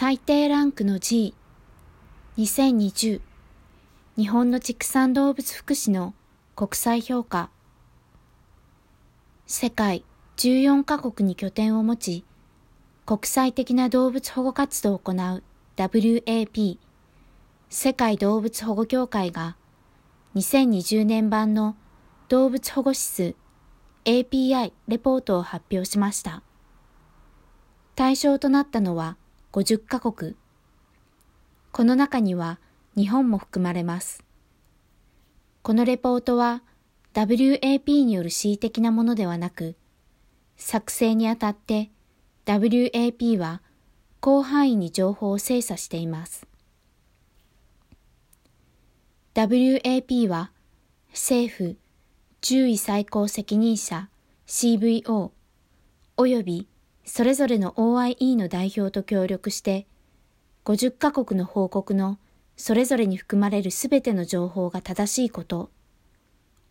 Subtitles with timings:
[0.00, 1.34] 最低ランクの G
[2.36, 3.20] 2020
[4.16, 6.14] 日本の畜産動物福祉の
[6.54, 7.50] 国際評価。
[9.48, 10.04] 世界
[10.36, 12.24] 14カ国に拠点を持ち
[13.06, 15.42] 国際的な動物保護活動を行う
[15.76, 16.78] WAP
[17.68, 19.56] 世界動物保護協会が
[20.36, 21.74] 2020年版の
[22.28, 23.34] 動物保護指数
[24.04, 26.44] API レポートを発表しました。
[27.96, 29.16] 対象となったのは
[29.50, 30.36] 50カ国。
[31.72, 32.58] この中には
[32.94, 34.22] 日本も含まれます。
[35.62, 36.62] このレポートは
[37.14, 39.74] WAP による恣意的なものではなく、
[40.58, 41.90] 作成にあたって
[42.44, 43.62] WAP は
[44.22, 46.46] 広範囲に情報を精査しています。
[49.34, 50.52] WAP は
[51.12, 51.78] 政府
[52.42, 54.10] 獣医最高責任者
[54.46, 55.30] CVO
[56.18, 56.68] および
[57.08, 59.86] それぞれの OIE の代表と協力して
[60.64, 62.18] 50カ国の報告の
[62.56, 65.70] それぞれに含まれるすべての情報が正しいこと、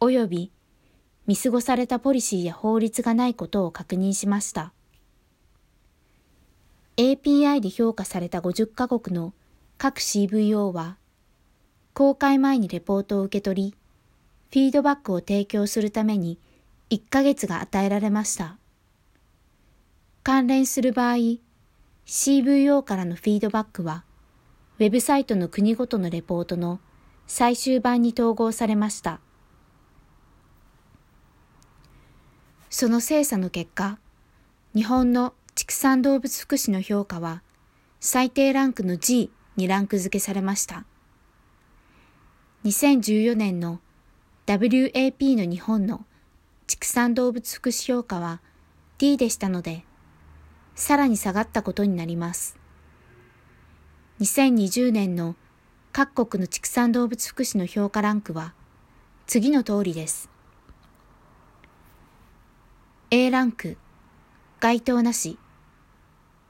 [0.00, 0.50] および
[1.26, 4.72] 見過ごされたポリシーや法律がないことを確認しました。
[6.96, 9.34] API で評価された50カ国の
[9.78, 10.96] 各 CVO は、
[11.92, 13.74] 公開前にレポートを受け取り、
[14.50, 16.38] フィードバックを提供するために
[16.90, 18.58] 1ヶ月が与えられました。
[20.24, 21.16] 関連する場合、
[22.06, 24.04] CVO からのフィードバックは、
[24.78, 26.80] ウェブサイトの国ごとのレポートの
[27.26, 29.20] 最終版に統合されました。
[32.70, 33.98] その精査の結果、
[34.74, 37.42] 日本の畜産動物福祉の評価は
[38.00, 40.86] 最低ランクの G にランク付けされました。
[42.64, 43.78] 2014年の
[44.46, 46.06] WAP の日本の
[46.66, 48.40] 畜産動物福祉評価は
[48.96, 49.84] D でしたので、
[50.74, 52.56] さらに下がったことになります。
[54.20, 55.36] 2020年の
[55.92, 58.54] 各国の畜産動物福祉の評価ランクは
[59.26, 60.28] 次の通りです。
[63.10, 63.76] A ランク、
[64.60, 65.38] 該当なし。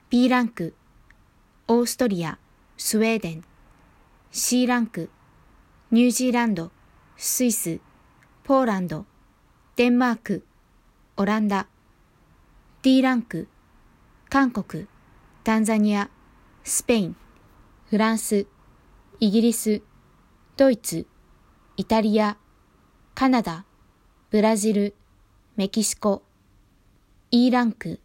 [0.09, 0.75] B ランク、
[1.69, 2.39] オーストリア、
[2.77, 3.45] スウェーデン。
[4.31, 5.11] C ランク、
[5.91, 6.73] ニュージーランド、
[7.17, 7.81] スイス、
[8.45, 9.07] ポーランド、
[9.77, 10.45] デンマーク、
[11.17, 11.67] オランダ、
[12.83, 13.49] D ランク、
[14.35, 14.89] 韓国、
[15.45, 16.11] タンザニア、
[16.65, 17.17] スペイン、
[17.89, 18.49] フランス、
[19.21, 19.81] イギリス、
[20.57, 21.07] ドイツ、
[21.77, 22.37] イタリア、
[23.15, 23.65] カナダ、
[24.31, 24.97] ブラジル、
[25.55, 26.25] メキシコ、
[27.31, 28.01] E ランク、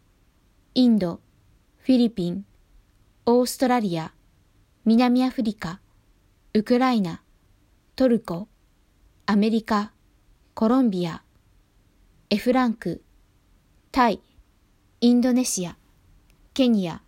[0.76, 1.20] インド、
[1.80, 2.46] フィリピン、
[3.26, 4.14] オーストラリア、
[4.86, 5.80] 南アフリカ、
[6.54, 7.24] ウクライナ、
[7.96, 8.48] トルコ、
[9.26, 9.94] アメリカ、
[10.54, 11.24] コロンビア、
[12.30, 13.02] F ランク、
[13.92, 14.22] タイ、
[15.02, 15.76] インドネシア、
[16.60, 17.02] ケニア、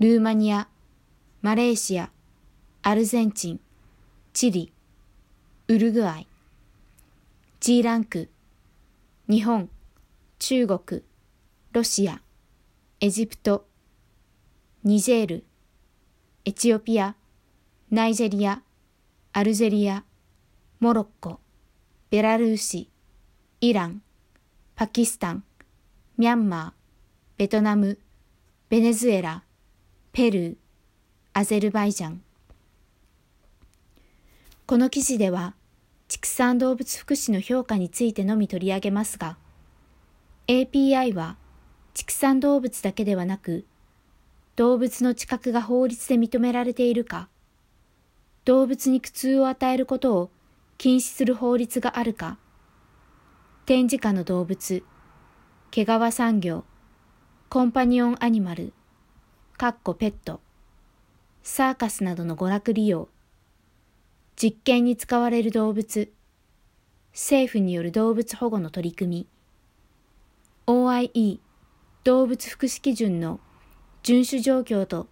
[0.00, 0.66] ルーマニア、
[1.42, 2.10] マレーシア、
[2.82, 3.60] アルゼンチン、
[4.32, 4.72] チリ、
[5.68, 6.26] ウルグアイ、
[7.60, 8.28] G ランク、
[9.28, 9.70] 日本、
[10.40, 11.04] 中国、
[11.70, 12.20] ロシア、
[12.98, 13.64] エジプト、
[14.82, 15.44] ニジェール、
[16.44, 17.14] エチオピア、
[17.92, 18.60] ナイジェリア、
[19.34, 20.02] アルジェリア、
[20.80, 21.38] モロッコ、
[22.10, 22.90] ベラルーシ、
[23.60, 24.02] イラン、
[24.74, 25.44] パキスタン、
[26.18, 28.00] ミャンマー、ベトナム、
[28.70, 29.44] ベネズエラ、
[30.12, 30.56] ペルー、
[31.34, 32.22] アゼルバイジャン。
[34.64, 35.54] この記事では、
[36.08, 39.36] 畜産動物福祉の評価についてのみ取り上げますが、
[40.48, 41.36] API は
[41.92, 43.66] 畜産動物だけではなく、
[44.56, 47.28] 動物の知覚が法律で認められているか、
[48.46, 50.30] 動物に苦痛を与えることを
[50.78, 52.38] 禁止する法律があるか、
[53.66, 54.82] 展示下の動物、
[55.70, 56.64] 毛皮産業、
[57.48, 58.72] コンパニオンアニマル、
[59.56, 60.40] かっこペット、
[61.44, 63.08] サーカスなどの娯楽利用、
[64.34, 66.12] 実験に使われる動物、
[67.12, 69.26] 政府による動物保護の取り組み、
[70.66, 71.38] OIE
[72.02, 73.38] 動物福祉基準の
[74.02, 75.06] 遵守状況と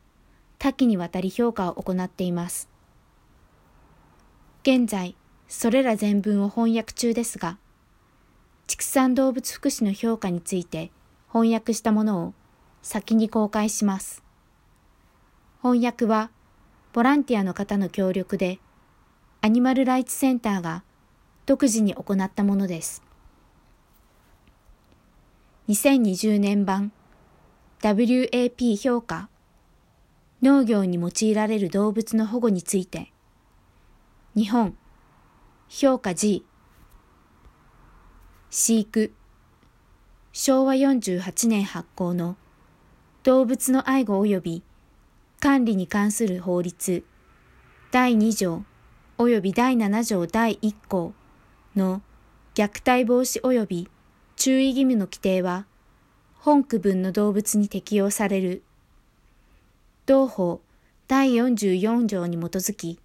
[0.58, 2.68] 多岐にわたり評価を行っています。
[4.62, 5.14] 現在、
[5.46, 7.58] それら全文を翻訳中ですが、
[8.66, 10.90] 畜産動物福祉の評価について
[11.32, 12.34] 翻訳したものを
[12.82, 14.22] 先に公開します。
[15.62, 16.30] 翻訳は、
[16.92, 18.58] ボランティアの方の協力で、
[19.40, 20.84] アニマルライツセンターが
[21.46, 23.02] 独自に行ったものです。
[25.68, 26.92] 2020年版
[27.80, 29.28] WAP 評価
[30.42, 33.12] 農業に用いられる動物の保護について
[34.34, 34.76] 日本
[35.68, 36.44] 評価 G
[38.50, 39.12] 飼育
[40.34, 42.36] 昭和48年発行の
[43.22, 44.62] 動物の愛護及び
[45.40, 47.04] 管理に関する法律
[47.90, 48.64] 第2条
[49.18, 51.12] 及び第7条第1項
[51.76, 52.00] の
[52.54, 53.88] 虐待防止及び
[54.36, 55.66] 注意義務の規定は
[56.32, 58.62] 本区分の動物に適用される。
[60.06, 60.62] 同法
[61.08, 62.98] 第44条に基づき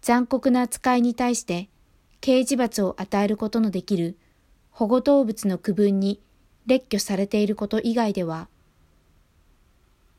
[0.00, 1.68] 残酷な扱いに対して
[2.20, 4.16] 刑事罰を与えることのできる
[4.70, 6.20] 保護動物の区分に
[6.66, 8.48] 列挙されていること以外では、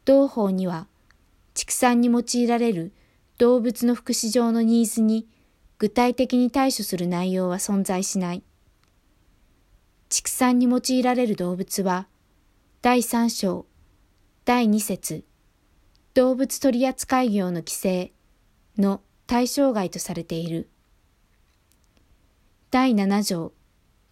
[0.05, 0.87] 同法には
[1.53, 2.93] 畜産に用いられる
[3.37, 5.27] 動物の福祉上のニーズに
[5.79, 8.43] 具体的に対処する内容は存在しない。
[10.09, 12.07] 畜産に用いられる動物は、
[12.81, 13.65] 第3章、
[14.45, 15.25] 第2節、
[16.13, 18.11] 動物取扱業の規制
[18.77, 20.69] の対象外とされている。
[22.71, 23.51] 第7条、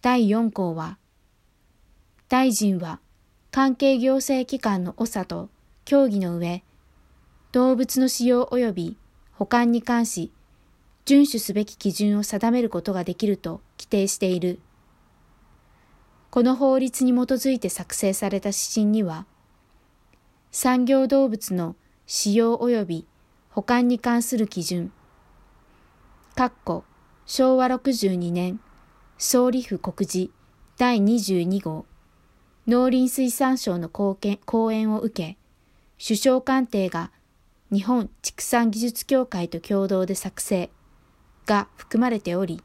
[0.02, 0.98] 第4項は、
[2.28, 2.98] 大臣は
[3.52, 5.48] 関係行政機関の長と
[5.84, 6.64] 協議の上、
[7.52, 8.96] 動物の使用及び
[9.32, 10.32] 保管に関し、
[11.04, 14.58] 遵守すべき基準を定めることができると規定している。
[16.30, 19.24] この法律に基づいて作成された指針には、
[20.50, 21.76] 産業動物の
[22.06, 23.06] 使用及び
[23.50, 24.90] 保管に関する基準、
[26.34, 26.84] 括弧
[27.24, 28.58] 昭和62年
[29.16, 30.30] 総理府告示
[30.76, 31.86] 第22号
[32.66, 34.18] 農林水産省の講
[34.72, 35.38] 演を受け、
[36.04, 37.12] 首相官邸が
[37.72, 40.70] 日本畜産技術協会と共同で作成
[41.46, 42.62] が含まれており、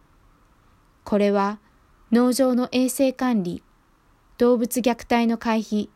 [1.04, 1.60] これは
[2.12, 3.64] 農場の衛生管理、
[4.38, 5.90] 動物虐待の回避、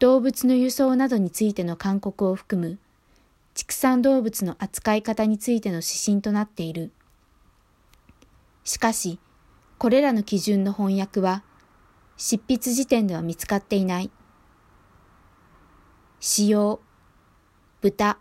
[0.00, 2.78] 動物の輸送などについての勧告を含む
[3.54, 6.90] 畜産動物の扱い方についての指針となっている。
[8.64, 9.20] しかし、
[9.78, 11.44] これらの基準の翻訳は、
[12.26, 14.10] 執筆時点では見つかっていない。
[16.20, 16.80] 使用、
[17.82, 18.18] 豚、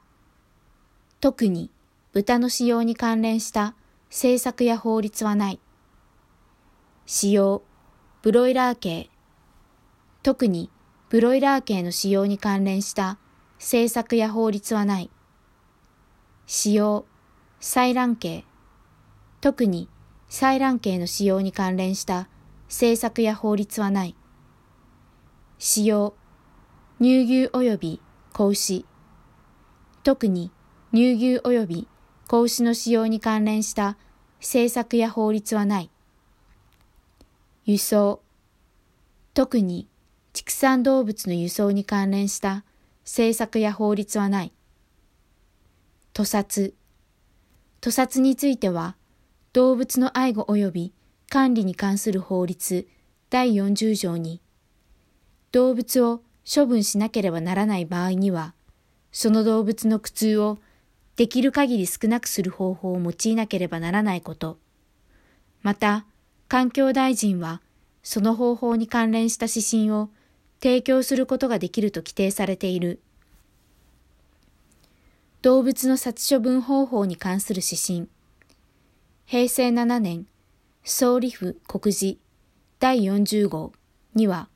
[1.22, 1.72] 特に
[2.12, 3.76] 豚の使用に関連した
[4.10, 5.60] 政策や法律はない。
[7.06, 7.64] 使用、
[8.22, 9.10] ブロイラー系、
[10.22, 10.70] 特に
[11.08, 13.18] ブロイラー系の使用に関連した
[13.58, 15.10] 政策や法律はない。
[16.46, 17.06] 使用、
[17.62, 18.44] 採卵系、
[19.40, 19.88] 特に
[20.30, 22.28] 採卵系の使用に関連した
[22.74, 24.16] 政策や法律はない。
[25.60, 26.16] 使用、
[27.00, 28.02] 乳牛及び
[28.34, 28.84] 子牛、
[30.02, 30.50] 特に
[30.92, 31.88] 乳牛及び
[32.28, 33.96] 子牛の使用に関連した
[34.40, 35.92] 政策や法律はない。
[37.66, 38.24] 輸送、
[39.36, 39.88] 特に
[40.34, 42.64] 畜産動物の輸送に関連した
[43.04, 44.52] 政策や法律はない。
[46.12, 46.74] 屠殺、
[47.82, 48.96] 屠殺については、
[49.54, 50.94] 動物の愛護及び
[51.34, 52.88] 管理に関する法律
[53.32, 54.40] 第40条に、
[55.52, 58.54] 動物を処分しなければならない場合には、
[59.12, 60.60] その動物の苦痛を
[61.16, 64.60] できる限り少なくする方法を用いなければならないこと。
[65.64, 66.06] また、
[66.50, 67.64] 環境大臣は、
[68.04, 70.12] その方法に関連した指針を
[70.62, 73.02] 提供することができると規定されている。
[75.42, 78.08] 動物の殺処分方法に関する指針。
[79.26, 80.28] 平成7年、
[80.86, 82.18] 総理府告示
[82.80, 83.72] 第40号
[84.16, 84.50] には、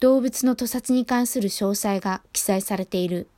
[0.00, 3.28] 動物の屠殺に関する詳細が記載されている。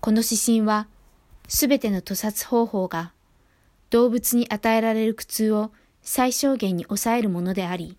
[0.00, 0.88] この指針は、
[1.46, 3.12] すべての屠殺方法が
[3.90, 7.98] 動物に与えられる苦痛を最小限に抑えるものであり、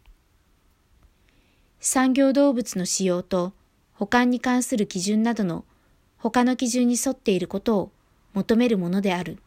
[1.79, 3.53] 産業動物の使用と
[3.93, 5.63] 保管に関する基準などの
[6.17, 7.91] 他の基準に沿っていることを
[8.33, 9.37] 求めるものである。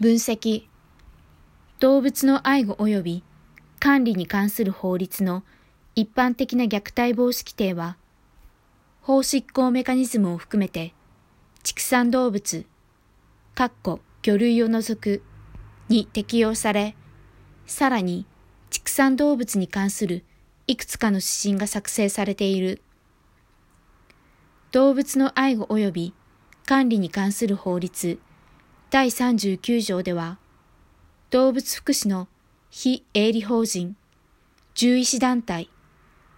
[0.00, 0.64] 分析
[1.78, 3.24] 動物の愛護及び
[3.78, 5.44] 管理に関する法律の
[5.94, 7.96] 一般的な虐待防止規定は
[9.02, 10.94] 法執行メカニズムを含めて、
[11.62, 12.66] 畜産動物、
[13.54, 15.22] かっこ魚類を除く
[15.88, 16.96] に適用され、
[17.66, 18.26] さらに
[18.70, 20.24] 畜産動物に関する
[20.66, 22.80] いくつかの指針が作成されている。
[24.72, 26.14] 動物の愛護及び
[26.66, 28.18] 管理に関する法律
[28.94, 30.38] 第39条では、
[31.30, 32.28] 動物福祉の
[32.70, 33.96] 非営利法人、
[34.74, 35.68] 獣医師団体、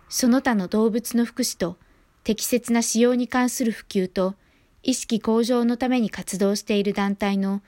[0.09, 1.77] その他の動物の福祉と
[2.25, 4.37] 適切な使用に関する普及と
[4.83, 7.61] 意識向上のために活動している団体の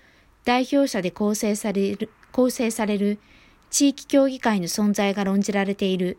[0.47, 3.19] 代表者で構成される構成される
[3.69, 6.17] 地域協議会の存在が論じられている。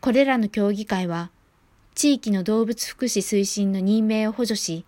[0.00, 1.30] これらの協議会は、
[1.94, 4.84] 地域の動物福祉推進の任命を補助し、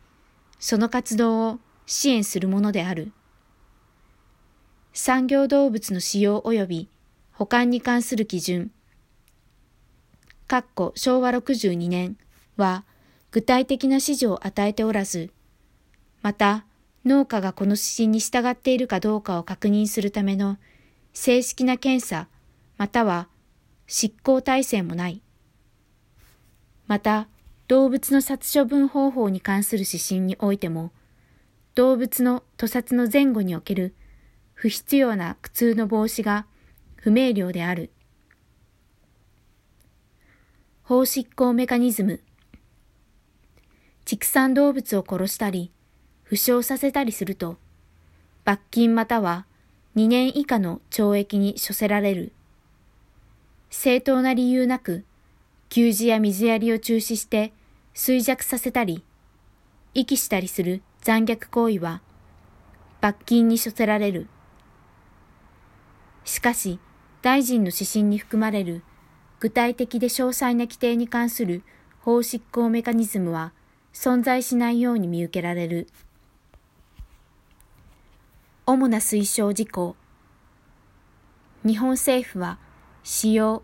[0.58, 3.12] その活動を支援するものである。
[4.92, 6.88] 産業動物の使用及び
[7.32, 8.70] 保管に関する基準、
[10.94, 12.16] 昭和62年
[12.56, 12.84] は
[13.30, 15.30] 具体的な指示を与えておらず、
[16.22, 16.64] また
[17.04, 20.58] 農家がこの指針に従っているかどうかを確認するための
[21.12, 22.28] 正式な検査
[22.76, 23.28] または
[23.86, 25.22] 執行体制もない。
[26.86, 27.28] また、
[27.66, 30.90] 動物の殺処分方法に関する指針においても、
[31.74, 33.94] 動物の屠殺の前後における
[34.54, 36.46] 不必要な苦痛の防止が
[36.94, 37.90] 不明瞭である。
[40.84, 42.20] 法執行メカニズム。
[44.04, 45.72] 畜産動物を殺したり、
[46.22, 47.56] 負傷させたりすると、
[48.44, 49.44] 罰金または
[49.96, 52.32] 2年以下の懲役に処せられる。
[53.70, 55.04] 正当な理由なく、
[55.70, 57.52] 給仕や水やりを中止して
[57.94, 59.02] 衰弱させたり、
[59.94, 62.00] 遺棄したりする残虐行為は、
[63.02, 64.26] 罰金に処せられる。
[66.24, 66.78] しかし、
[67.20, 68.82] 大臣の指針に含まれる
[69.38, 71.62] 具体的で詳細な規定に関する
[72.00, 73.52] 法執行メカニズムは
[73.92, 75.88] 存在しないように見受けられる。
[78.64, 79.96] 主な推奨事項。
[81.66, 82.58] 日本政府は
[83.02, 83.62] 使用、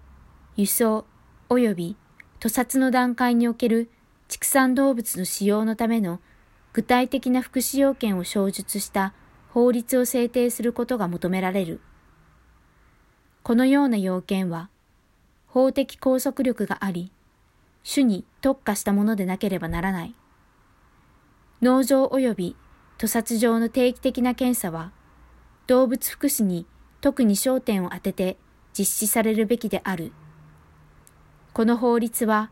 [0.56, 1.06] 輸送
[1.48, 1.96] 及び
[2.38, 3.88] 屠殺の段階における
[4.28, 6.20] 畜産動物の使用のための
[6.72, 9.12] 具体的な福祉要件を詳述した
[9.52, 11.80] 法律を制定することが求められる。
[13.42, 14.70] このような要件は、
[15.46, 17.10] 法的拘束力があり、
[17.82, 20.14] 種に特化したものでなければならない。
[21.62, 22.56] 農場及び
[22.98, 24.92] 屠殺場の定期的な検査は、
[25.66, 26.66] 動物福祉に
[27.00, 28.36] 特に焦点を当てて
[28.78, 30.12] 実施されるべきである。
[31.52, 32.50] この法律は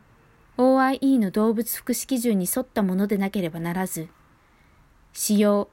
[0.58, 4.08] OIE の動物福祉基準に沿ったものでなければならず、
[5.12, 5.70] 使用、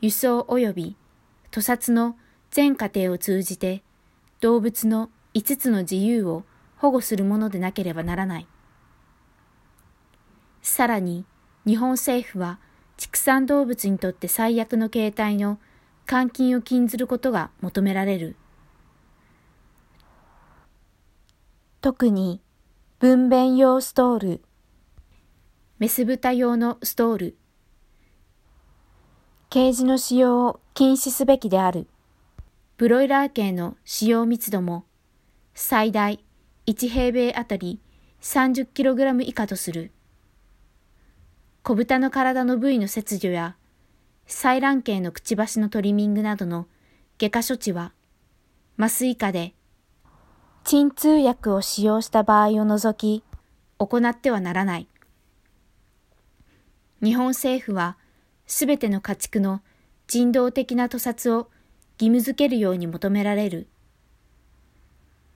[0.00, 0.96] 輸送及び
[1.50, 2.16] 屠殺の
[2.52, 3.82] 全過程を通じて
[4.40, 6.44] 動物の5つの自由を
[6.76, 8.46] 保護するものでなければならない。
[10.62, 11.24] さらに、
[11.66, 12.60] 日本政府は
[12.96, 15.58] 畜産動物にとって最悪の形態の
[16.08, 18.36] 監禁を禁ずることが求められる。
[21.80, 22.40] 特に
[23.00, 24.42] 分娩用ストール。
[25.78, 27.36] メス豚用のストール。
[29.50, 31.86] ケージの使用を禁止すべきである。
[32.76, 34.84] ブロイラー系の使用密度も
[35.54, 36.24] 最大
[36.66, 37.78] 1平米あたり
[38.20, 39.92] 30kg 以下とする。
[41.62, 43.54] 小豚の体の部位の切除や
[44.26, 46.66] 採卵系のくちばしのトリミングなどの
[47.18, 47.92] 外科処置は
[48.76, 49.54] 麻酔下で
[50.64, 53.24] 鎮痛薬を使用した場合を除き、
[53.78, 54.88] 行ってはならない。
[57.02, 57.96] 日本政府は、
[58.46, 59.62] すべての家畜の
[60.06, 61.50] 人道的な屠殺を
[62.00, 63.68] 義務づけるように求められる。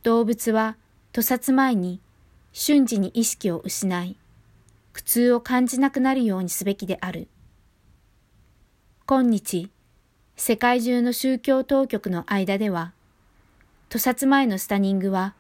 [0.03, 0.77] 動物は
[1.13, 2.01] 屠殺前に
[2.53, 4.17] 瞬時に意識を失い、
[4.93, 7.29] 苦痛を感じなくなるようにすべきである。
[9.07, 9.71] 今日、
[10.37, 12.93] 世界中の宗教当局の間では、
[13.93, 15.35] 屠殺前のスタニングは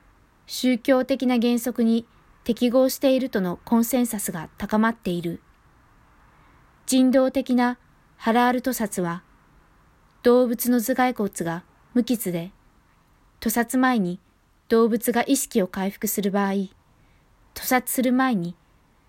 [0.46, 2.04] 宗教的な原則に
[2.44, 5.40] 適合しているとのコンセンサスが高まっている。
[6.84, 7.78] 人道的な
[8.18, 9.22] ハラール屠殺は
[10.22, 12.52] 動物の頭蓋骨が無傷で
[13.40, 14.20] 屠殺前に
[14.68, 16.52] 動物が意識を回復する場合、
[17.54, 18.54] 屠殺する前に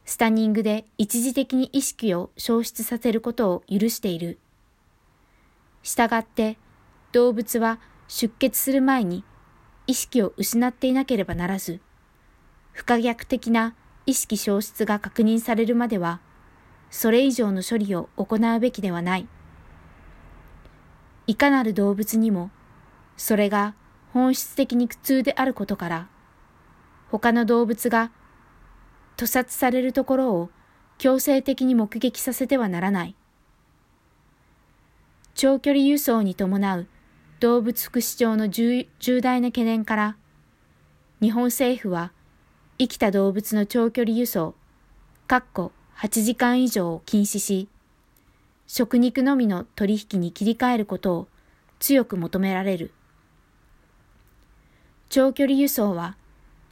[0.05, 4.39] スタニングで一時的に意識を消失させることを許している。
[5.81, 6.57] したがって
[7.11, 9.25] 動物は出血する前に
[9.85, 11.81] 意識を失っていなければならず、
[12.71, 13.75] 不可逆的な
[14.05, 16.19] 意識消失が確認されるまでは、
[16.89, 19.27] それ以上の処理を行うべきではない。
[21.27, 22.51] いかなる動物にも、
[23.17, 23.75] それが
[24.13, 26.07] 本質的に苦痛であることから、
[27.11, 28.11] 他の動物が
[29.17, 30.49] 屠殺されるところを
[30.97, 33.15] 強制的に目撃させてはならない。
[35.35, 36.87] 長距離輸送に伴う
[37.43, 38.87] 動物福祉庁の重
[39.19, 40.15] 大な懸念から、
[41.21, 42.13] 日本政府は
[42.79, 44.55] 生きた動物の長距離輸送、
[45.27, 47.67] かっこ8時間以上を禁止し、
[48.65, 51.27] 食肉のみの取引に切り替えることを
[51.79, 52.93] 強く求められる。
[55.09, 56.15] 長距離輸送は、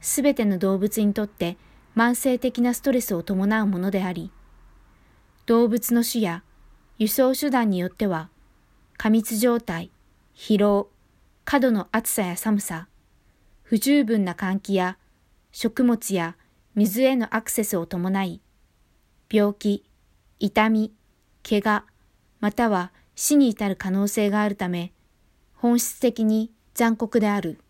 [0.00, 1.58] すべての動物にとって
[1.94, 4.30] 慢性的なストレスを伴うものであり、
[5.44, 6.42] 動物の種や
[6.96, 8.30] 輸送手段によっては、
[8.96, 9.90] 過密状態、
[10.34, 10.90] 疲労、
[11.44, 12.88] 過度の暑さや寒さ、
[13.62, 14.98] 不十分な換気や
[15.52, 16.36] 食物や
[16.74, 18.40] 水へのアクセスを伴い、
[19.30, 19.84] 病気、
[20.38, 20.92] 痛み、
[21.48, 21.84] 怪我、
[22.40, 24.92] または死に至る可能性があるため、
[25.54, 27.61] 本質的に残酷である。